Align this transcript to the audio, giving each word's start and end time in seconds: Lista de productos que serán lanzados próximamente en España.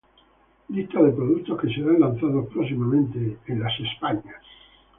Lista 0.69 0.99
de 0.99 1.11
productos 1.11 1.61
que 1.61 1.67
serán 1.71 1.99
lanzados 1.99 2.47
próximamente 2.51 3.37
en 3.45 3.63
España. 3.85 4.35